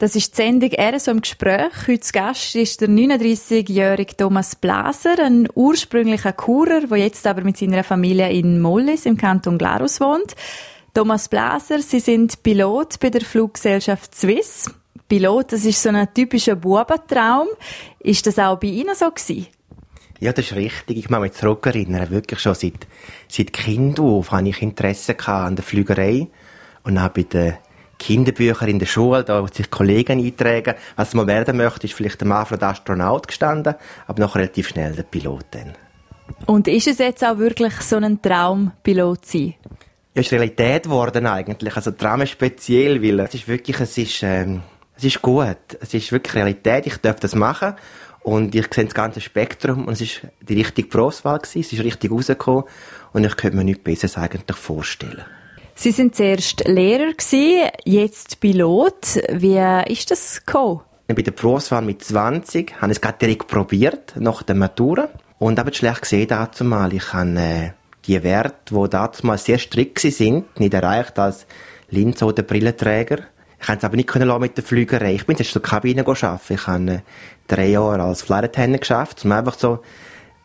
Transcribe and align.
Das 0.00 0.16
ist 0.16 0.32
die 0.32 0.36
Sendung 0.36 0.70
«Er 0.70 0.98
so 0.98 1.10
im 1.10 1.20
Gespräch». 1.20 1.86
Heute 1.86 2.00
zu 2.00 2.12
Gast 2.12 2.56
ist 2.56 2.80
der 2.80 2.88
39-jährige 2.88 4.16
Thomas 4.16 4.56
Blaser, 4.56 5.22
ein 5.22 5.46
ursprünglicher 5.54 6.32
Kurer, 6.32 6.86
der 6.86 6.96
jetzt 6.96 7.26
aber 7.26 7.42
mit 7.42 7.58
seiner 7.58 7.84
Familie 7.84 8.32
in 8.32 8.62
Mollis 8.62 9.04
im 9.04 9.18
Kanton 9.18 9.58
Glarus 9.58 10.00
wohnt. 10.00 10.34
Thomas 10.94 11.28
Blaser, 11.28 11.80
Sie 11.82 12.00
sind 12.00 12.42
Pilot 12.42 12.98
bei 12.98 13.10
der 13.10 13.20
Fluggesellschaft 13.20 14.14
Swiss. 14.14 14.70
Pilot, 15.06 15.52
das 15.52 15.66
ist 15.66 15.82
so 15.82 15.90
ein 15.90 16.08
typischer 16.14 16.56
Bubentraum. 16.56 17.48
Ist 17.98 18.26
das 18.26 18.38
auch 18.38 18.58
bei 18.58 18.68
Ihnen 18.68 18.94
so 18.94 19.10
gewesen? 19.10 19.48
Ja, 20.18 20.32
das 20.32 20.46
ist 20.46 20.56
richtig. 20.56 20.96
Ich 20.96 21.08
kann 21.08 21.20
mich 21.20 21.32
zurückerinnern. 21.32 22.08
Wirklich 22.08 22.40
schon 22.40 22.54
seit, 22.54 22.86
seit 23.28 23.52
Kind 23.52 24.00
auf 24.00 24.32
habe 24.32 24.48
ich 24.48 24.62
Interesse 24.62 25.14
an 25.26 25.56
der 25.56 25.62
Flügerei. 25.62 26.28
Und 26.84 26.96
auch 26.96 27.10
bei 27.10 27.24
den 27.24 27.58
Kinderbüchern 28.00 28.68
in 28.68 28.78
der 28.80 28.86
Schule, 28.86 29.22
da 29.22 29.46
sich 29.46 29.70
Kollegen 29.70 30.18
eintragen. 30.18 30.74
Was 30.96 31.14
man 31.14 31.28
werden 31.28 31.56
möchte, 31.56 31.86
ist 31.86 31.94
vielleicht 31.94 32.20
am 32.22 32.32
Anfang 32.32 32.58
der 32.58 32.70
Astronaut 32.70 33.28
gestanden, 33.28 33.74
aber 34.08 34.20
noch 34.20 34.34
relativ 34.34 34.68
schnell 34.68 34.92
der 34.94 35.04
Pilot 35.04 35.44
dann. 35.52 35.74
Und 36.46 36.66
ist 36.66 36.88
es 36.88 36.98
jetzt 36.98 37.22
auch 37.24 37.38
wirklich 37.38 37.74
so 37.82 37.96
ein 37.96 38.20
Traum, 38.22 38.72
Pilot 38.82 39.26
zu 39.26 39.38
sein? 39.38 39.54
Ja, 40.14 40.20
es 40.22 40.26
ist 40.26 40.32
Realität 40.32 40.84
geworden 40.84 41.26
eigentlich. 41.26 41.76
Also 41.76 41.92
Traum 41.92 42.22
ist 42.22 42.30
speziell, 42.30 43.02
weil 43.02 43.20
es 43.20 43.34
ist 43.34 43.46
wirklich, 43.46 43.78
es 43.78 43.96
ist, 43.96 44.22
ähm, 44.22 44.62
es 44.96 45.04
ist 45.04 45.22
gut. 45.22 45.58
Es 45.80 45.94
ist 45.94 46.10
wirklich 46.10 46.34
Realität. 46.34 46.86
Ich 46.86 46.96
darf 46.96 47.20
das 47.20 47.34
machen. 47.34 47.74
Und 48.22 48.54
ich 48.54 48.66
sehe 48.72 48.84
das 48.84 48.94
ganze 48.94 49.20
Spektrum 49.20 49.86
und 49.86 49.94
es 49.94 50.02
ist 50.02 50.20
die 50.42 50.54
richtige 50.54 50.88
Berufswahl 50.88 51.38
gewesen. 51.38 51.60
Es 51.60 51.72
ist 51.72 51.84
richtig 51.84 52.10
rausgekommen 52.10 52.64
und 53.12 53.24
ich 53.24 53.36
könnte 53.36 53.56
mir 53.56 53.64
nichts 53.64 53.82
Besseres 53.82 54.18
eigentlich 54.18 54.58
vorstellen. 54.58 55.24
Sie 55.82 55.92
sind 55.92 56.14
zuerst 56.14 56.68
Lehrer 56.68 57.14
gewesen, 57.14 57.70
jetzt 57.86 58.38
Pilot. 58.40 59.18
Wie 59.32 59.58
ist 59.90 60.10
das 60.10 60.44
gekommen? 60.44 60.82
Bei 61.08 61.14
der 61.14 61.30
Berufswahl 61.30 61.80
mit 61.80 62.04
20 62.04 62.74
habe 62.82 62.92
ich 62.92 62.98
es 62.98 63.00
gerade 63.00 63.16
direkt 63.16 63.46
probiert, 63.46 64.12
nach 64.16 64.42
der 64.42 64.56
Matura. 64.56 65.08
Und 65.38 65.58
habe 65.58 65.72
schlecht 65.72 66.02
gesehen 66.02 66.28
dazu. 66.28 66.64
Ich 66.92 67.12
habe 67.14 67.40
äh, 67.40 67.70
die 68.04 68.22
Werte, 68.22 68.74
die 68.74 68.90
dazu 68.90 69.34
sehr 69.38 69.56
strikt 69.56 70.00
sind, 70.00 70.60
nicht 70.60 70.74
erreicht 70.74 71.18
als 71.18 71.46
Linz- 71.88 72.22
oder 72.22 72.42
Brillenträger. 72.42 73.20
Ich 73.58 73.66
konnte 73.66 73.78
es 73.78 73.84
aber 73.84 73.96
nicht 73.96 74.14
mit 74.14 74.58
der 74.58 74.64
Flügerei. 74.64 75.14
Ich 75.14 75.24
bin 75.24 75.38
jetzt 75.38 75.54
der 75.54 75.62
Kabine 75.62 76.06
arbeiten. 76.06 76.52
Ich 76.52 76.66
habe 76.66 76.92
äh, 76.92 76.98
drei 77.48 77.68
Jahre 77.68 78.02
als 78.02 78.20
Flight 78.20 78.52
geschafft, 78.82 79.24
um 79.24 79.32
einfach 79.32 79.58
so 79.58 79.80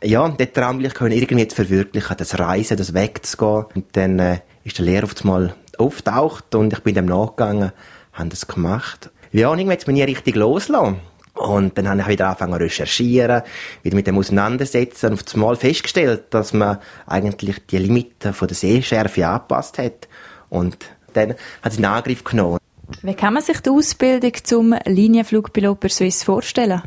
ja, 0.02 0.30
den 0.30 0.54
Traum 0.54 0.80
ich 0.80 0.94
irgendwie 1.02 1.48
zu 1.50 1.56
verwirklichen, 1.58 2.16
das 2.16 2.40
Reisen, 2.40 2.78
das 2.78 2.94
wegzugehen. 2.94 3.66
Und 3.76 3.86
dann 3.98 4.20
äh, 4.20 4.40
ist 4.66 4.78
der 4.78 4.86
Lehrer 4.86 5.06
auf 5.06 5.16
einmal 5.22 5.56
auftaucht 5.78 6.54
und 6.56 6.74
ich 6.74 6.80
bin 6.80 6.96
dem 6.96 7.06
nachgegangen, 7.06 7.72
habe 8.12 8.30
das 8.30 8.48
gemacht. 8.48 9.10
Ja, 9.32 9.50
und 9.50 9.60
irgendwie 9.60 9.74
hat 9.74 9.82
es 9.82 9.88
mich 9.88 9.96
nie 9.96 10.04
richtig 10.04 10.36
losgelassen. 10.36 10.98
Und 11.34 11.78
dann 11.78 11.90
habe 11.90 12.00
ich 12.00 12.08
wieder 12.08 12.28
angefangen 12.28 12.54
zu 12.54 12.60
recherchieren, 12.60 13.42
wieder 13.84 13.96
mit 13.96 14.08
dem 14.08 14.18
auseinandersetzen 14.18 15.12
und 15.12 15.22
auf 15.22 15.34
einmal 15.34 15.56
festgestellt, 15.58 16.26
dass 16.30 16.54
man 16.54 16.78
eigentlich 17.06 17.66
die 17.68 17.78
Limiten 17.78 18.34
von 18.34 18.48
der 18.48 18.56
Sehschärfe 18.56 19.28
angepasst 19.28 19.78
hat. 19.78 20.08
Und 20.50 20.78
dann 21.14 21.32
hat 21.62 21.72
es 21.74 21.78
einen 21.78 21.86
Angriff 21.86 22.24
genommen. 22.24 22.58
Wie 23.02 23.14
kann 23.14 23.34
man 23.34 23.44
sich 23.44 23.60
die 23.60 23.70
Ausbildung 23.70 24.32
zum 24.44 24.76
Linienflugpilot 24.86 25.80
per 25.80 25.90
Swiss 25.90 26.24
vorstellen? 26.24 26.82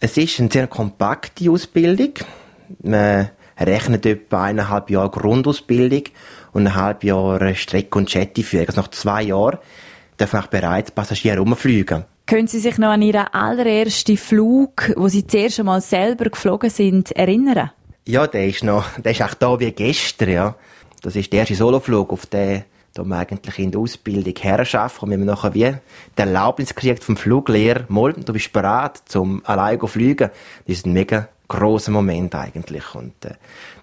Es 0.00 0.16
ist 0.16 0.40
eine 0.40 0.50
sehr 0.50 0.66
kompakte 0.66 1.48
Ausbildung. 1.48 2.14
Man 2.82 3.30
rechnet 3.66 4.06
etwa 4.06 4.44
eineinhalb 4.44 4.90
Jahre 4.90 5.10
Grundausbildung 5.10 6.04
und 6.52 6.66
ein 6.66 6.74
halbes 6.74 7.08
Jahr 7.08 7.54
Strecke- 7.54 7.98
und 7.98 8.12
Jettyführung. 8.12 8.66
Also 8.68 8.80
nach 8.80 8.88
zwei 8.88 9.22
Jahren 9.22 9.58
dürfen 10.18 10.40
auch 10.40 10.46
bereits 10.46 10.90
Passagiere 10.90 11.38
rumfliegen. 11.38 12.04
Können 12.26 12.46
Sie 12.46 12.60
sich 12.60 12.78
noch 12.78 12.90
an 12.90 13.02
Ihren 13.02 13.26
allerersten 13.32 14.16
Flug, 14.16 14.92
wo 14.96 15.08
Sie 15.08 15.26
zuerst 15.26 15.58
einmal 15.58 15.80
selber 15.80 16.26
geflogen 16.26 16.70
sind, 16.70 17.12
erinnern? 17.12 17.70
Ja, 18.06 18.26
der 18.26 18.46
ist 18.46 18.64
noch, 18.64 18.86
der 18.98 19.12
ist 19.12 19.22
auch 19.22 19.34
da 19.34 19.58
wie 19.58 19.72
gestern, 19.72 20.30
ja. 20.30 20.54
Das 21.02 21.16
ist 21.16 21.32
der 21.32 21.40
erste 21.40 21.56
Soloflug, 21.56 22.12
auf 22.12 22.26
den 22.26 22.64
da 22.94 23.04
man 23.04 23.20
eigentlich 23.20 23.58
in 23.58 23.70
der 23.70 23.80
Ausbildung 23.80 24.34
herrschaft 24.38 25.02
und 25.02 25.10
wenn 25.10 25.20
man 25.20 25.28
nachher 25.28 25.54
wie 25.54 25.72
die 26.16 26.20
Erlaubnis 26.20 26.74
kriegt 26.74 27.02
vom 27.02 27.16
Fluglehrer, 27.16 27.84
mal, 27.88 28.12
du 28.12 28.32
bist 28.32 28.52
bereit, 28.52 29.00
zum 29.06 29.42
allein 29.46 29.80
zu 29.80 29.86
fliegen, 29.86 30.30
das 30.66 30.76
ist 30.76 30.86
ein 30.86 30.92
mega 30.92 31.28
grosser 31.52 31.92
Moment 31.92 32.34
eigentlich. 32.34 32.94
Und 32.94 33.24
äh, 33.24 33.34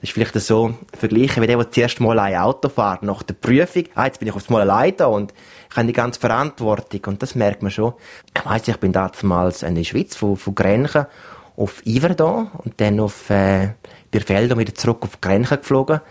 das 0.01 0.09
ist 0.09 0.11
vielleicht 0.11 0.39
so 0.39 0.73
vergleichen 0.97 1.43
wie 1.43 1.47
der, 1.47 1.57
der 1.57 1.71
zuerst 1.71 1.99
mal 1.99 2.17
ein 2.19 2.35
Auto 2.35 2.69
fährt, 2.69 3.03
nach 3.03 3.23
der 3.23 3.35
Prüfung, 3.35 3.83
ah, 3.95 4.05
jetzt 4.05 4.19
bin 4.19 4.27
ich 4.27 4.35
aufs 4.35 4.49
Mal 4.49 4.61
allein 4.61 4.95
da 4.97 5.05
und 5.05 5.33
ich 5.69 5.77
habe 5.77 5.87
die 5.87 5.93
ganze 5.93 6.19
Verantwortung 6.19 7.01
und 7.07 7.21
das 7.21 7.35
merkt 7.35 7.61
man 7.61 7.71
schon. 7.71 7.93
Ich 8.35 8.45
weiss, 8.45 8.67
ich 8.67 8.77
bin 8.77 8.91
damals 8.91 9.63
in 9.63 9.75
der 9.75 9.83
Schweiz, 9.83 10.15
von, 10.15 10.35
von 10.35 10.55
Grenchen 10.55 11.05
auf 11.55 11.85
Iverdon 11.85 12.49
und 12.57 12.81
dann 12.81 12.99
auf 12.99 13.29
äh, 13.29 13.69
Birfeldo 14.11 14.57
wieder 14.57 14.73
zurück 14.73 15.03
auf 15.03 15.21
Grenchen 15.21 15.57
geflogen. 15.57 16.01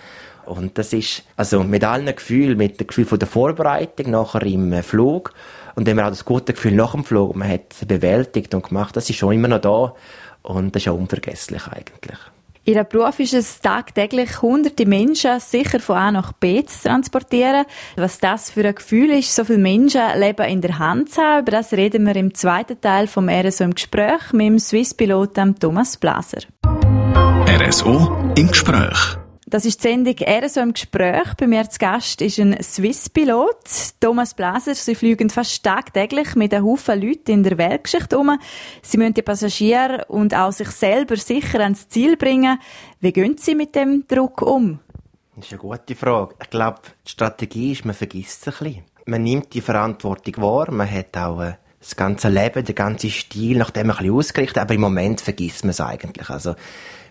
Und 0.45 0.79
das 0.79 0.93
ist, 0.93 1.25
also 1.37 1.63
mit 1.63 1.85
allen 1.85 2.15
Gefühlen, 2.15 2.57
mit 2.57 2.81
dem 2.81 2.87
Gefühl 2.87 3.05
von 3.05 3.19
der 3.19 3.29
Vorbereitung, 3.29 4.11
nachher 4.13 4.43
im 4.45 4.73
äh, 4.73 4.83
Flug 4.83 5.35
und 5.75 5.87
dann 5.87 6.01
auch 6.01 6.09
das 6.09 6.25
gute 6.25 6.55
Gefühl 6.55 6.73
nach 6.73 6.93
dem 6.93 7.05
Flug, 7.05 7.37
man 7.37 7.49
hat 7.49 7.73
es 7.73 7.87
bewältigt 7.87 8.55
und 8.55 8.69
gemacht, 8.69 8.97
das 8.97 9.11
ist 9.11 9.17
schon 9.17 9.35
immer 9.35 9.49
noch 9.49 9.61
da 9.61 9.95
und 10.49 10.75
das 10.75 10.83
ist 10.83 10.89
auch 10.89 10.99
unvergesslich 10.99 11.67
eigentlich. 11.69 12.19
Ihr 12.65 12.85
Beruf 12.85 13.19
ist 13.19 13.33
es 13.33 13.61
tagtäglich, 13.61 14.43
hunderte 14.43 14.85
Menschen 14.85 15.41
sicher 15.41 15.81
von 15.81 15.97
A 15.97 16.11
nach 16.11 16.33
B 16.33 16.63
zu 16.65 16.87
transportieren. 16.87 17.65
Was 17.97 18.19
das 18.19 18.51
für 18.51 18.67
ein 18.67 18.75
Gefühl 18.75 19.11
ist, 19.11 19.35
so 19.35 19.45
viele 19.45 19.59
Menschen 19.59 20.03
leben 20.17 20.47
in 20.47 20.61
der 20.61 20.79
Hand 20.79 21.11
zu 21.11 21.23
haben, 21.23 21.41
über 21.41 21.53
das 21.53 21.73
reden 21.73 22.05
wir 22.05 22.15
im 22.17 22.35
zweiten 22.35 22.79
Teil 22.79 23.07
vom 23.07 23.31
RSO 23.31 23.65
im 23.65 23.75
Gespräch 23.75 24.33
mit 24.33 24.49
dem 24.49 24.59
Swiss-Piloten 24.59 25.59
Thomas 25.59 25.97
Blaser. 25.97 26.41
RSO 27.47 28.35
im 28.37 28.49
Gespräch. 28.49 29.17
Das 29.51 29.65
ist 29.65 29.83
die 29.83 29.89
Sendung 29.89 30.15
«Er 30.19 30.47
so 30.51 30.61
im 30.61 30.75
Gespräch». 30.75 31.33
Bei 31.39 31.47
mir 31.47 31.71
zu 31.71 31.79
Gast 31.79 32.21
ist 32.21 32.39
ein 32.39 32.63
Swiss-Pilot, 32.63 33.95
Thomas 33.99 34.35
Blaser. 34.35 34.75
Sie 34.75 34.95
fliegen 34.95 35.31
fast 35.31 35.63
tagtäglich 35.63 36.35
mit 36.35 36.53
einem 36.53 36.67
Haufen 36.67 37.01
Leuten 37.01 37.31
in 37.31 37.43
der 37.45 37.57
Weltgeschichte 37.57 38.19
um. 38.19 38.39
Sie 38.83 38.99
müssen 38.99 39.15
die 39.15 39.23
Passagiere 39.23 40.05
und 40.09 40.35
auch 40.35 40.53
sich 40.53 40.69
selber 40.69 41.17
sicher 41.17 41.61
ans 41.61 41.89
Ziel 41.89 42.19
bringen. 42.19 42.59
Wie 43.01 43.11
gehen 43.11 43.39
Sie 43.39 43.55
mit 43.55 43.75
dem 43.75 44.05
Druck 44.07 44.43
um? 44.43 44.81
Das 45.37 45.47
ist 45.47 45.53
eine 45.53 45.61
gute 45.61 45.95
Frage. 45.95 46.35
Ich 46.43 46.51
glaube, 46.51 46.81
die 47.07 47.11
Strategie 47.11 47.73
ist, 47.73 47.87
man 47.87 47.95
vergisst 47.95 48.47
es 48.47 48.61
ein 48.61 48.65
bisschen. 48.65 48.85
Man 49.07 49.23
nimmt 49.23 49.55
die 49.55 49.63
Verantwortung 49.63 50.43
wahr, 50.43 50.71
man 50.71 50.91
hat 50.91 51.17
auch 51.17 51.41
äh, 51.41 51.55
das 51.81 51.97
ganze 51.97 52.29
Leben, 52.29 52.67
den 52.67 52.75
ganzen 52.75 53.09
Stil, 53.09 53.57
nach 53.57 53.71
dem 53.71 53.89
ein 53.91 53.97
bisschen 53.97 54.13
ausgerichtet, 54.13 54.59
aber 54.59 54.75
im 54.75 54.83
Moment 54.83 55.23
vergisst 55.23 55.65
man 55.65 55.71
es 55.71 55.81
eigentlich. 55.81 56.29
Also, 56.29 56.55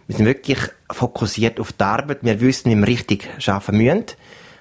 wir 0.08 0.16
sind 0.16 0.26
wirklich 0.26 0.60
fokussiert 0.90 1.60
auf 1.60 1.74
die 1.74 1.84
Arbeit. 1.84 2.20
Wir 2.22 2.40
wissen, 2.40 2.72
wie 2.72 2.76
wir 2.76 2.88
richtig 2.88 3.30
arbeiten 3.46 3.78
müssen, 3.78 4.06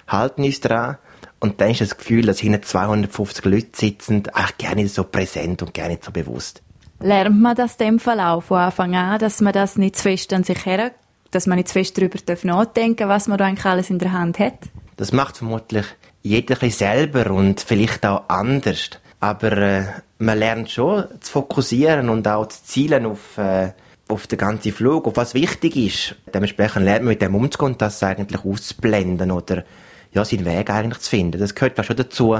halten 0.07 0.43
uns 0.43 0.59
daran. 0.59 0.97
Und 1.39 1.61
dann 1.61 1.71
ist 1.71 1.81
das 1.81 1.97
Gefühl, 1.97 2.25
dass 2.25 2.39
hinter 2.39 2.61
250 2.61 3.45
Leute 3.45 3.67
sitzen, 3.73 4.23
eigentlich 4.33 4.57
gar 4.57 4.75
nicht 4.75 4.93
so 4.93 5.03
präsent 5.03 5.61
und 5.61 5.73
gar 5.73 5.87
nicht 5.87 6.03
so 6.03 6.11
bewusst. 6.11 6.61
Lernt 6.99 7.39
man 7.39 7.55
das 7.55 7.77
dem 7.77 7.99
Fall 7.99 8.19
auch 8.19 8.41
von 8.41 8.57
Anfang 8.57 8.95
an, 8.95 9.19
dass 9.19 9.39
man 9.39 9.53
das 9.53 9.77
nicht 9.77 9.97
zu 9.97 10.03
fest 10.03 10.33
an 10.33 10.43
sich 10.43 10.65
her, 10.65 10.91
dass 11.31 11.45
man 11.45 11.57
nicht 11.57 11.67
zu 11.67 11.73
fest 11.73 11.97
darüber 11.97 12.17
nachdenken 12.43 13.07
was 13.07 13.27
man 13.27 13.37
da 13.37 13.45
eigentlich 13.45 13.65
alles 13.65 13.89
in 13.89 13.99
der 13.99 14.13
Hand 14.13 14.39
hat? 14.39 14.55
Das 14.95 15.11
macht 15.11 15.37
vermutlich 15.37 15.85
jeder 16.23 16.61
ein 16.61 16.71
selber 16.71 17.29
und 17.31 17.61
vielleicht 17.61 18.05
auch 18.05 18.27
anders. 18.29 18.89
Aber 19.19 19.51
äh, 19.51 19.83
man 20.17 20.39
lernt 20.39 20.71
schon 20.71 21.05
zu 21.21 21.31
fokussieren 21.31 22.09
und 22.09 22.27
auch 22.27 22.47
zu 22.47 22.63
zielen 22.63 23.05
auf 23.05 23.37
äh, 23.37 23.73
auf 24.09 24.27
den 24.27 24.37
ganzen 24.37 24.71
Flug, 24.71 25.07
auf 25.07 25.17
was 25.17 25.33
wichtig 25.33 25.75
ist. 25.75 26.15
Dementsprechend 26.33 26.85
lernt 26.85 27.03
man 27.03 27.13
mit 27.13 27.21
dem 27.21 27.35
umzugehen 27.35 27.73
und 27.73 27.81
das 27.81 28.01
eigentlich 28.03 28.43
auszublenden 28.43 29.31
oder 29.31 29.63
ja, 30.11 30.23
seinen 30.23 30.45
Weg 30.45 30.69
eigentlich 30.69 30.99
zu 30.99 31.09
finden. 31.09 31.39
Das 31.39 31.55
gehört 31.55 31.85
schon 31.85 31.95
dazu, 31.95 32.39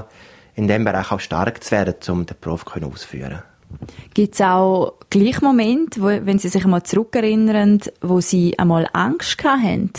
in 0.56 0.68
dem 0.68 0.84
Bereich 0.84 1.12
auch 1.12 1.20
stark 1.20 1.64
zu 1.64 1.72
werden, 1.72 1.96
um 2.10 2.26
den 2.26 2.38
Beruf 2.40 2.66
auszuführen. 2.68 3.44
Gibt 4.14 4.34
es 4.34 4.42
auch 4.42 4.94
gleich 5.10 5.42
Momente, 5.42 6.02
wo, 6.02 6.06
wenn 6.08 6.40
Sie 6.40 6.50
sich 6.50 6.64
einmal 6.64 6.84
zurückerinnern, 6.84 7.82
wo 8.02 8.22
Sie 8.22 8.58
einmal 8.58 8.88
Angst 8.94 9.44
hatten? 9.44 9.92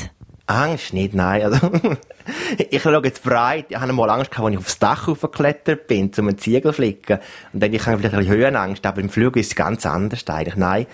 Angst 0.46 0.94
nicht, 0.94 1.14
nein. 1.14 1.42
Also, 1.42 1.70
ich 2.70 2.82
schaue 2.82 3.02
jetzt 3.04 3.22
breit. 3.22 3.66
Ich 3.68 3.76
hatte 3.76 3.90
einmal 3.90 4.08
Angst, 4.10 4.36
als 4.38 4.52
ich 4.52 4.58
aufs 4.58 4.78
Dach 4.78 5.06
hochgeklettert 5.06 5.86
bin, 5.86 6.10
um 6.18 6.28
einen 6.28 6.38
Ziegel 6.38 6.62
zu 6.62 6.72
flicken. 6.72 7.18
Und 7.52 7.62
dann 7.62 7.72
ich 7.72 7.86
habe 7.86 7.98
vielleicht 7.98 8.14
ein 8.14 8.20
bisschen 8.20 8.34
Höhenangst, 8.34 8.86
aber 8.86 9.00
im 9.00 9.10
Flug 9.10 9.36
ist 9.36 9.48
es 9.48 9.54
ganz 9.54 9.84
anders 9.84 10.26
eigentlich. 10.26 10.56
Nein. 10.56 10.86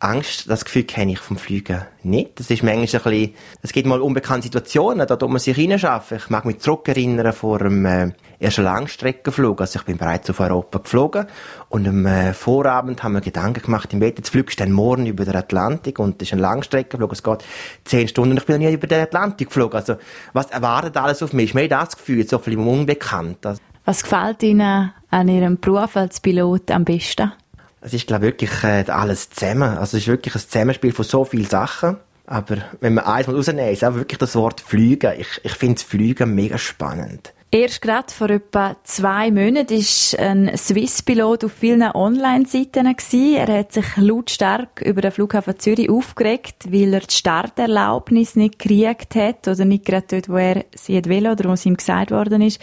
Angst, 0.00 0.48
das 0.48 0.64
Gefühl 0.64 0.84
kenne 0.84 1.12
ich 1.12 1.18
vom 1.18 1.36
Fliegen 1.36 1.82
nicht. 2.04 2.38
Das 2.38 2.50
ist 2.50 2.62
manchmal 2.62 2.82
ein 2.82 2.90
bisschen, 2.90 3.34
es 3.62 3.72
gibt 3.72 3.88
mal 3.88 4.00
unbekannte 4.00 4.44
Situationen, 4.44 5.06
da 5.06 5.16
tut 5.16 5.28
man 5.28 5.40
sich 5.40 5.56
hineinschaffen. 5.56 6.18
Ich 6.18 6.30
mag 6.30 6.44
mich 6.44 6.60
zurückerinnern 6.60 7.32
vor 7.32 7.60
einem 7.60 7.84
äh, 7.84 8.10
ersten 8.38 8.62
Langstreckenflug. 8.62 9.60
Also 9.60 9.80
ich 9.80 9.84
bin 9.84 9.96
bereits 9.96 10.30
auf 10.30 10.38
Europa 10.38 10.78
geflogen 10.78 11.26
und 11.68 11.88
am 11.88 12.06
äh, 12.06 12.32
Vorabend 12.32 13.02
haben 13.02 13.14
wir 13.14 13.20
Gedanken 13.20 13.62
gemacht 13.62 13.92
im 13.92 13.98
Bett, 13.98 14.18
jetzt 14.18 14.30
fliegst 14.30 14.60
du 14.60 14.64
dann 14.64 14.72
morgen 14.72 15.06
über 15.06 15.24
den 15.24 15.34
Atlantik 15.34 15.98
und 15.98 16.20
das 16.20 16.28
ist 16.28 16.32
ein 16.32 16.38
Langstreckenflug, 16.38 17.12
es 17.12 17.24
geht 17.24 17.44
zehn 17.84 18.06
Stunden 18.06 18.32
und 18.32 18.38
ich 18.38 18.46
bin 18.46 18.60
noch 18.60 18.68
nie 18.68 18.74
über 18.74 18.86
den 18.86 19.02
Atlantik 19.02 19.48
geflogen. 19.48 19.76
Also 19.76 19.96
was 20.32 20.46
erwartet 20.50 20.96
alles 20.96 21.24
auf 21.24 21.32
mich? 21.32 21.56
Ich 21.56 21.56
habe 21.56 21.68
das 21.68 21.96
Gefühl, 21.96 22.26
so 22.28 22.38
viel 22.38 22.56
unbekannt. 22.56 23.44
Also, 23.44 23.60
was 23.84 24.04
gefällt 24.04 24.44
Ihnen 24.44 24.92
an 25.10 25.28
Ihrem 25.28 25.58
Beruf 25.58 25.96
als 25.96 26.20
Pilot 26.20 26.70
am 26.70 26.84
besten? 26.84 27.32
Es 27.80 27.94
ist, 27.94 28.06
glaube 28.06 28.26
ich, 28.26 28.32
wirklich 28.32 28.64
äh, 28.64 28.84
alles 28.90 29.30
zusammen. 29.30 29.78
Also 29.78 29.96
es 29.96 30.04
ist 30.04 30.08
wirklich 30.08 30.34
ein 30.34 30.40
Zusammenspiel 30.40 30.92
von 30.92 31.04
so 31.04 31.24
vielen 31.24 31.46
Sachen. 31.46 31.96
Aber 32.26 32.58
wenn 32.80 32.94
man 32.94 33.04
eins 33.04 33.26
mal 33.26 33.36
rausnehmen, 33.36 33.72
ist 33.72 33.84
auch 33.84 33.94
wirklich 33.94 34.18
das 34.18 34.34
Wort 34.34 34.60
Fliegen. 34.60 35.12
Ich, 35.18 35.40
ich 35.42 35.52
finde 35.52 35.80
Fliegen 35.80 36.34
mega 36.34 36.58
spannend. 36.58 37.32
Erst 37.50 37.80
gerade 37.80 38.12
vor 38.12 38.28
etwa 38.28 38.76
zwei 38.84 39.30
Monaten 39.30 39.78
war 39.78 40.20
ein 40.20 40.54
Swiss-Pilot 40.54 41.44
auf 41.44 41.52
vielen 41.52 41.82
Online-Seiten. 41.82 42.94
Er 42.94 43.58
hat 43.58 43.72
sich 43.72 43.96
lautstark 43.96 44.82
über 44.82 45.00
den 45.00 45.12
Flughafen 45.12 45.58
Zürich 45.58 45.88
aufgeregt, 45.88 46.70
weil 46.70 46.92
er 46.92 47.00
die 47.00 47.14
Starterlaubnis 47.14 48.36
nicht 48.36 48.58
gekriegt 48.58 49.14
hat 49.14 49.48
oder 49.48 49.64
nicht 49.64 49.86
gerade 49.86 50.06
dort, 50.10 50.28
wo 50.28 50.36
er 50.36 50.66
sie 50.74 51.02
will 51.06 51.26
oder 51.26 51.48
wo 51.48 51.54
es 51.54 51.64
ihm 51.64 51.78
gesagt 51.78 52.10
worden 52.10 52.42
ist. 52.42 52.60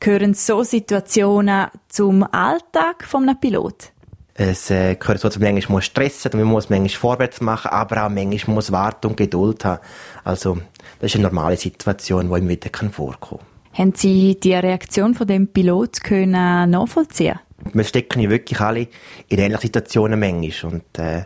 Gehören 0.00 0.34
so 0.34 0.64
Situationen 0.64 1.68
zum 1.88 2.24
Alltag 2.24 3.06
eines 3.14 3.40
Pilot? 3.40 3.92
Es 4.38 4.70
äh, 4.70 4.96
gehört 4.96 5.20
so, 5.20 5.28
dass 5.28 5.38
man 5.38 5.54
manchmal 5.54 5.80
stressen 5.80 6.32
muss, 6.32 6.44
man 6.44 6.52
muss 6.52 6.70
manchmal 6.70 7.00
vorwärts 7.00 7.40
machen, 7.40 7.70
aber 7.70 8.04
auch 8.04 8.10
manchmal 8.10 8.54
muss 8.54 8.70
warten 8.70 9.06
und 9.06 9.16
Geduld 9.16 9.64
haben. 9.64 9.80
Also, 10.24 10.58
das 11.00 11.12
ist 11.12 11.16
eine 11.16 11.24
normale 11.24 11.56
Situation, 11.56 12.28
die 12.28 12.38
immer 12.38 12.48
wieder 12.48 12.70
vorkommen 12.90 13.40
kann. 13.40 13.78
Haben 13.78 13.94
Sie 13.94 14.38
die 14.38 14.54
Reaktion 14.54 15.14
von 15.14 15.26
dem 15.26 15.48
Pilot 15.48 16.02
können 16.02 16.70
nachvollziehen? 16.70 17.38
Wir 17.72 17.84
stecken 17.84 18.20
ja 18.20 18.28
wirklich 18.28 18.60
alle 18.60 18.88
in 19.28 19.38
ähnlichen 19.38 19.62
Situationen 19.62 20.20
manchmal 20.20 20.72
und 20.72 20.98
äh, 20.98 21.24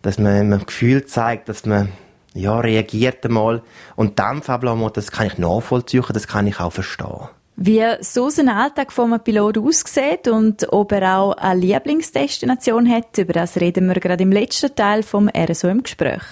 dass 0.00 0.18
man 0.18 0.52
ein 0.52 0.66
Gefühl 0.66 1.04
zeigt, 1.04 1.50
dass 1.50 1.66
man 1.66 1.90
ja 2.32 2.58
reagiert 2.58 3.24
einmal 3.24 3.62
und 3.96 4.18
Dampf 4.18 4.48
ablassen 4.48 4.88
das 4.94 5.12
kann 5.12 5.26
ich 5.26 5.36
nachvollziehen, 5.36 6.04
das 6.12 6.26
kann 6.26 6.46
ich 6.46 6.58
auch 6.58 6.72
verstehen. 6.72 7.28
Wie 7.62 7.84
so 8.00 8.30
ein 8.38 8.48
Alltag 8.48 8.90
von 8.90 9.12
einem 9.12 9.22
Pilot 9.22 9.58
aussieht 9.58 10.28
und 10.28 10.66
ob 10.72 10.92
er 10.92 11.18
auch 11.18 11.32
eine 11.32 11.60
Lieblingsdestination 11.60 12.90
hat, 12.90 13.18
über 13.18 13.34
das 13.34 13.60
reden 13.60 13.86
wir 13.86 14.00
gerade 14.00 14.22
im 14.22 14.32
letzten 14.32 14.74
Teil 14.74 15.02
vom 15.02 15.28
RSO 15.28 15.68
im 15.68 15.82
Gespräch. 15.82 16.22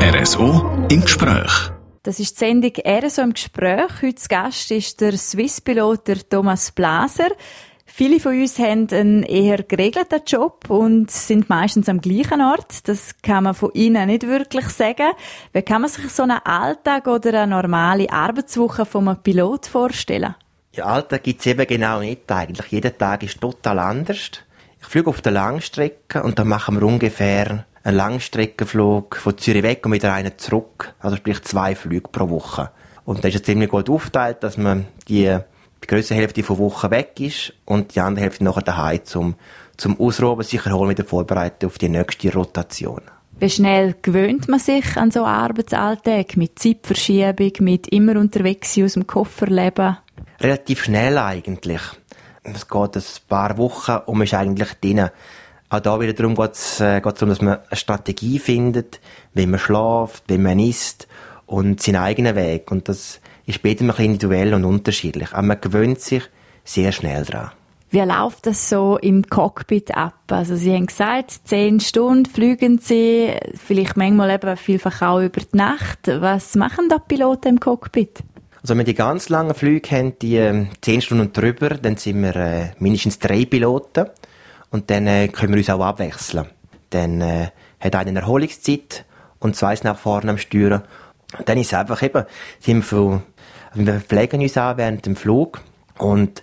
RSO 0.00 0.86
im 0.88 1.00
Gespräch. 1.00 1.72
Das 2.04 2.20
ist 2.20 2.36
die 2.36 2.38
Sendung 2.38 2.72
«RSO 2.86 3.22
im 3.22 3.32
Gespräch». 3.32 3.90
Heute 4.00 4.28
Gast 4.28 4.70
ist 4.70 5.00
der 5.00 5.18
Swiss-Pilot 5.18 6.30
Thomas 6.30 6.70
Blaser. 6.70 7.30
Viele 7.94 8.20
von 8.20 8.40
uns 8.40 8.58
haben 8.58 8.88
einen 8.90 9.22
eher 9.22 9.64
geregelten 9.64 10.22
Job 10.26 10.70
und 10.70 11.10
sind 11.10 11.50
meistens 11.50 11.90
am 11.90 12.00
gleichen 12.00 12.40
Ort. 12.40 12.88
Das 12.88 13.20
kann 13.20 13.44
man 13.44 13.54
von 13.54 13.70
Ihnen 13.74 14.06
nicht 14.06 14.26
wirklich 14.26 14.66
sagen. 14.68 15.08
Wie 15.52 15.60
kann 15.60 15.82
man 15.82 15.90
sich 15.90 16.10
so 16.10 16.22
einen 16.22 16.38
Alltag 16.42 17.06
oder 17.06 17.42
eine 17.42 17.54
normale 17.54 18.10
Arbeitswoche 18.10 18.86
von 18.86 19.08
einem 19.08 19.22
Pilot 19.22 19.66
vorstellen? 19.66 20.34
Ja, 20.72 20.86
Alltag 20.86 21.24
gibt's 21.24 21.44
eben 21.44 21.66
genau 21.66 22.00
nicht 22.00 22.32
eigentlich. 22.32 22.68
Jeder 22.68 22.96
Tag 22.96 23.24
ist 23.24 23.38
total 23.38 23.78
anders. 23.78 24.30
Ich 24.80 24.86
fliege 24.86 25.10
auf 25.10 25.20
der 25.20 25.32
Langstrecke 25.32 26.22
und 26.22 26.38
dann 26.38 26.48
machen 26.48 26.80
wir 26.80 26.86
ungefähr 26.86 27.66
einen 27.84 27.96
Langstreckenflug 27.96 29.16
von 29.16 29.36
Zürich 29.36 29.64
weg 29.64 29.84
und 29.84 29.92
wieder 29.92 30.14
einen 30.14 30.38
zurück. 30.38 30.94
Also 30.98 31.16
sprich 31.16 31.42
zwei 31.42 31.74
Flüge 31.74 32.08
pro 32.08 32.30
Woche. 32.30 32.70
Und 33.04 33.22
da 33.22 33.28
ist 33.28 33.34
es 33.34 33.42
ziemlich 33.42 33.68
gut 33.68 33.90
aufgeteilt, 33.90 34.42
dass 34.42 34.56
man 34.56 34.86
die, 35.08 35.36
die 35.82 35.86
größte 35.86 36.14
Hälfte 36.14 36.42
von 36.42 36.58
Woche 36.58 36.90
weg 36.90 37.18
ist 37.18 37.52
und 37.64 37.94
die 37.94 38.00
andere 38.00 38.24
Hälfte 38.24 38.44
nachher 38.44 38.62
daheim 38.62 39.04
zum, 39.04 39.34
zum 39.76 39.98
Ausruhen, 40.00 40.42
sich 40.42 40.64
erholen, 40.64 40.90
wieder 40.90 41.04
vorbereiten 41.04 41.66
auf 41.66 41.78
die 41.78 41.88
nächste 41.88 42.32
Rotation. 42.32 43.02
Wie 43.38 43.50
schnell 43.50 43.96
gewöhnt 44.00 44.48
man 44.48 44.60
sich 44.60 44.96
an 44.96 45.10
so 45.10 45.24
einen 45.24 45.34
Arbeitsalltag 45.34 46.36
mit 46.36 46.58
Zeitverschiebung, 46.58 47.52
mit 47.60 47.88
immer 47.88 48.16
unterwegs 48.16 48.74
sein, 48.74 48.84
aus 48.84 48.92
dem 48.92 49.06
Koffer 49.06 49.46
leben? 49.46 49.96
Relativ 50.40 50.84
schnell 50.84 51.18
eigentlich. 51.18 51.80
Es 52.44 52.68
geht 52.68 52.96
ein 52.96 53.02
paar 53.28 53.58
Wochen 53.58 53.98
und 54.06 54.18
man 54.18 54.26
ist 54.26 54.34
eigentlich 54.34 54.72
drinnen. 54.74 55.10
Auch 55.70 55.80
da 55.80 55.98
wieder 55.98 56.12
darum 56.12 56.34
geht 56.34 56.52
es 56.52 56.80
äh, 56.80 57.00
darum, 57.00 57.30
dass 57.30 57.40
man 57.40 57.58
eine 57.58 57.76
Strategie 57.76 58.38
findet, 58.38 59.00
wie 59.32 59.46
man 59.46 59.58
schläft, 59.58 60.24
wie 60.28 60.38
man 60.38 60.58
isst 60.58 61.08
und 61.46 61.82
seinen 61.82 61.96
eigenen 61.96 62.36
Weg. 62.36 62.70
Und 62.70 62.88
das 62.88 63.21
ist 63.46 63.56
später 63.56 63.84
ein 63.84 64.04
individuell 64.04 64.54
und 64.54 64.64
unterschiedlich. 64.64 65.32
Aber 65.32 65.42
man 65.42 65.60
gewöhnt 65.60 66.00
sich 66.00 66.22
sehr 66.64 66.92
schnell 66.92 67.24
daran. 67.24 67.50
Wie 67.90 68.00
läuft 68.00 68.46
das 68.46 68.70
so 68.70 68.96
im 68.96 69.28
Cockpit 69.28 69.94
ab? 69.94 70.14
Also 70.28 70.56
Sie 70.56 70.72
haben 70.72 70.86
gesagt, 70.86 71.40
zehn 71.44 71.78
Stunden 71.78 72.24
fliegen 72.24 72.78
Sie, 72.78 73.30
vielleicht 73.54 73.98
manchmal 73.98 74.30
eben 74.30 74.56
vielfach 74.56 75.02
auch 75.02 75.20
über 75.20 75.40
die 75.40 75.56
Nacht. 75.56 75.98
Was 76.06 76.54
machen 76.54 76.88
da 76.88 76.98
Piloten 76.98 77.48
im 77.48 77.60
Cockpit? 77.60 78.20
Also 78.62 78.70
wenn 78.70 78.78
wir 78.78 78.84
die 78.84 78.94
ganz 78.94 79.28
langen 79.28 79.54
Flüge 79.54 79.90
haben, 79.90 80.18
die 80.20 80.36
äh, 80.36 80.66
zehn 80.80 81.02
Stunden 81.02 81.26
und 81.26 81.36
drüber, 81.36 81.70
dann 81.70 81.98
sind 81.98 82.22
wir 82.22 82.34
äh, 82.34 82.70
mindestens 82.78 83.18
drei 83.18 83.44
Piloten. 83.44 84.06
Und 84.70 84.88
dann 84.88 85.06
äh, 85.06 85.28
können 85.28 85.52
wir 85.52 85.58
uns 85.58 85.68
auch 85.68 85.84
abwechseln. 85.84 86.46
Dann 86.88 87.20
äh, 87.20 87.48
hat 87.78 87.94
einer 87.94 88.08
eine 88.08 88.20
Erholungszeit 88.20 89.04
und 89.38 89.54
zwei 89.54 89.76
nach 89.82 89.98
vorne 89.98 90.30
am 90.30 90.38
Steuern. 90.38 90.82
Und 91.38 91.48
dann 91.48 91.58
ist 91.58 91.68
es 91.68 91.74
einfach 91.74 92.02
eben, 92.02 92.24
sind 92.60 92.90
wir, 92.90 93.22
also 93.70 93.86
wir 93.86 94.00
pflegen 94.00 94.40
uns 94.40 94.56
an 94.56 94.76
während 94.76 95.06
dem 95.06 95.16
Flug 95.16 95.60
und 95.98 96.42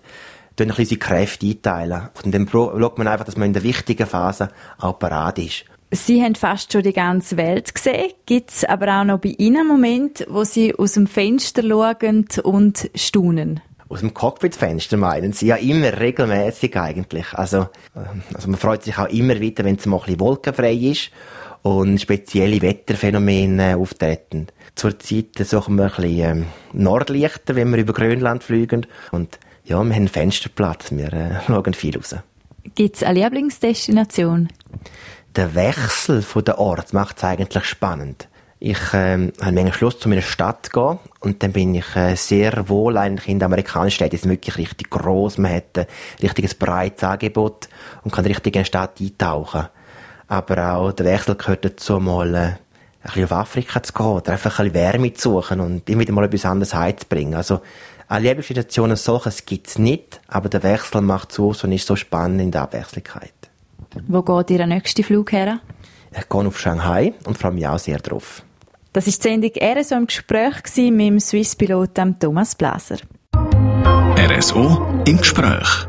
tun 0.55 0.71
ein 0.71 0.75
bisschen 0.75 0.99
Kräfte 0.99 1.47
einteilen. 1.47 2.09
Und 2.23 2.33
dann 2.33 2.47
schaut 2.49 2.97
man 2.97 3.07
einfach, 3.07 3.25
dass 3.25 3.37
man 3.37 3.47
in 3.47 3.53
der 3.53 3.63
wichtigen 3.63 4.07
Phase 4.07 4.49
auch 4.79 4.99
parat 4.99 5.39
ist. 5.39 5.65
Sie 5.91 6.21
haben 6.23 6.35
fast 6.35 6.71
schon 6.71 6.83
die 6.83 6.93
ganze 6.93 7.35
Welt 7.37 7.73
gesehen. 7.73 8.11
Gibt 8.27 8.51
es 8.51 8.63
aber 8.63 8.99
auch 8.99 9.03
noch 9.03 9.19
bei 9.19 9.33
Ihnen 9.37 9.67
Momente, 9.67 10.27
wo 10.29 10.43
Sie 10.43 10.75
aus 10.75 10.93
dem 10.93 11.07
Fenster 11.07 11.63
schauen 11.63 12.27
und 12.43 12.91
staunen? 12.93 13.61
Aus 13.87 14.01
dem 14.01 14.13
Cockpitfenster 14.13 14.97
meinen 14.97 15.33
Sie? 15.33 15.47
Ja, 15.47 15.55
immer 15.55 15.99
regelmäßig 15.99 16.77
eigentlich. 16.77 17.33
Also, 17.33 17.69
ähm, 17.95 18.21
also 18.35 18.47
man 18.49 18.59
freut 18.59 18.83
sich 18.83 18.99
auch 18.99 19.09
immer 19.09 19.39
wieder, 19.39 19.65
wenn 19.65 19.77
es 19.77 19.87
mal 19.87 19.97
ein 19.97 20.03
bisschen 20.03 20.19
wolkenfrei 20.19 20.73
ist 20.73 21.09
und 21.61 21.99
spezielle 21.99 22.61
Wetterphänomene 22.61 23.77
auftreten. 23.77 24.47
Zurzeit 24.75 25.35
suchen 25.41 25.75
wir 25.75 25.85
ein 25.85 25.89
bisschen 25.89 26.19
ähm, 26.19 26.45
Nordlichter, 26.73 27.55
wenn 27.55 27.71
wir 27.71 27.79
über 27.79 27.93
Grönland 27.93 28.43
fliegen. 28.43 28.85
Und 29.11 29.39
ja, 29.65 29.83
wir 29.83 29.95
haben 29.95 30.07
Fensterplatz, 30.07 30.91
wir 30.91 31.13
äh, 31.13 31.29
schauen 31.47 31.73
viel 31.73 31.97
raus. 31.97 32.15
Gibt 32.75 32.97
es 32.97 33.03
eine 33.03 33.23
Lieblingsdestination? 33.23 34.49
Der 35.35 35.55
Wechsel 35.55 36.21
von 36.21 36.43
der 36.43 36.59
Ort 36.59 36.93
macht 36.93 37.17
es 37.17 37.23
eigentlich 37.23 37.65
spannend. 37.65 38.27
Ich 38.61 38.79
ähm, 38.93 39.31
habe 39.39 39.53
manchmal 39.53 39.73
Schluss 39.73 39.99
zu 39.99 40.09
meiner 40.09 40.21
Stadt 40.21 40.73
gehen 40.73 40.99
und 41.21 41.41
dann 41.41 41.53
bin 41.53 41.75
ich 41.75 41.95
äh, 41.95 42.15
sehr 42.15 42.67
wohl 42.67 42.97
eigentlich 42.97 43.29
in 43.29 43.39
der 43.39 43.45
amerikanischen 43.45 43.95
Stadt. 43.95 44.11
Die 44.11 44.17
sind 44.17 44.31
wirklich 44.31 44.57
richtig 44.57 44.89
groß. 44.89 45.37
Man 45.37 45.53
hat 45.53 45.77
ein 45.77 45.85
richtiges 46.21 46.55
breites 46.55 47.05
Angebot 47.05 47.69
und 48.03 48.11
kann 48.11 48.25
richtig 48.25 48.55
in 48.57 48.63
die 48.63 48.67
Stadt 48.67 48.99
eintauchen. 48.99 49.67
Aber 50.29 50.75
auch 50.75 50.91
der 50.91 51.07
Wechsel 51.07 51.35
gehört 51.35 51.65
dazu, 51.65 51.99
mal 51.99 52.33
äh, 52.33 52.37
ein 52.37 52.57
bisschen 53.03 53.23
auf 53.25 53.31
Afrika 53.31 53.81
zu 53.81 53.91
gehen 53.91 54.05
oder 54.05 54.31
einfach 54.31 54.59
ein 54.59 54.71
bisschen 54.71 54.81
Wärme 54.81 55.13
zu 55.13 55.33
suchen 55.33 55.59
und 55.59 55.89
immer 55.89 56.01
wieder 56.01 56.13
mal 56.13 56.23
etwas 56.23 56.45
anderes 56.45 56.73
heimzubringen. 56.73 57.33
Also 57.33 57.61
eine 58.07 58.23
Lebenssituation 58.23 58.91
als 58.91 59.03
solches 59.03 59.45
gibt 59.45 59.67
es 59.67 59.79
nicht, 59.79 60.21
aber 60.27 60.47
der 60.47 60.63
Wechsel 60.63 61.01
macht 61.01 61.31
es 61.31 61.39
aus 61.39 61.63
und 61.63 61.71
ist 61.71 61.87
so 61.87 61.95
spannend 61.95 62.41
in 62.41 62.51
der 62.51 62.61
Abwechslungskeit. 62.61 63.33
Wo 64.07 64.21
geht 64.21 64.51
Ihr 64.51 64.65
nächster 64.67 65.03
Flug 65.03 65.31
her? 65.31 65.59
Ich 66.15 66.29
gehe 66.29 66.47
auf 66.47 66.59
Shanghai 66.59 67.13
und 67.25 67.37
freue 67.37 67.51
mich 67.51 67.67
auch 67.67 67.79
sehr 67.79 67.97
drauf. 67.97 68.43
Das 68.93 69.05
war 69.05 69.13
die 69.13 69.21
Sendung 69.21 69.51
RSO 69.59 69.95
im 69.95 70.07
Gespräch 70.07 70.55
mit 70.77 70.99
dem 70.99 71.19
Swiss-Pilot 71.19 71.91
Thomas 72.19 72.55
Blaser. 72.55 72.97
RSO 74.15 75.03
im 75.05 75.17
Gespräch. 75.17 75.87